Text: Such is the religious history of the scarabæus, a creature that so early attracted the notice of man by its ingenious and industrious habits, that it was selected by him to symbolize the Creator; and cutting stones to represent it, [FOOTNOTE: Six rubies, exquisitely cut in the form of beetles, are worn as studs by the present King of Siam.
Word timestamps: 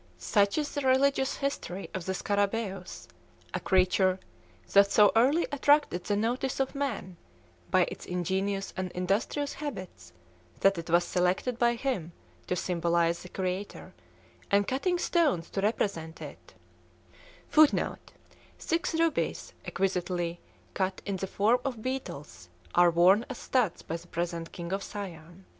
Such 0.17 0.57
is 0.57 0.73
the 0.73 0.81
religious 0.81 1.35
history 1.37 1.87
of 1.93 2.07
the 2.07 2.13
scarabæus, 2.13 3.05
a 3.53 3.59
creature 3.59 4.19
that 4.73 4.91
so 4.91 5.11
early 5.15 5.45
attracted 5.51 6.05
the 6.05 6.15
notice 6.15 6.59
of 6.59 6.73
man 6.73 7.17
by 7.69 7.81
its 7.87 8.07
ingenious 8.07 8.73
and 8.75 8.89
industrious 8.93 9.53
habits, 9.53 10.11
that 10.61 10.79
it 10.79 10.89
was 10.89 11.03
selected 11.03 11.59
by 11.59 11.75
him 11.75 12.13
to 12.47 12.55
symbolize 12.55 13.21
the 13.21 13.29
Creator; 13.29 13.93
and 14.49 14.67
cutting 14.67 14.97
stones 14.97 15.51
to 15.51 15.61
represent 15.61 16.19
it, 16.19 16.55
[FOOTNOTE: 17.51 18.13
Six 18.57 18.95
rubies, 18.95 19.53
exquisitely 19.65 20.39
cut 20.73 21.03
in 21.05 21.17
the 21.17 21.27
form 21.27 21.59
of 21.63 21.83
beetles, 21.83 22.49
are 22.73 22.89
worn 22.89 23.23
as 23.29 23.37
studs 23.37 23.83
by 23.83 23.97
the 23.97 24.07
present 24.07 24.51
King 24.51 24.73
of 24.73 24.81
Siam. 24.81 25.45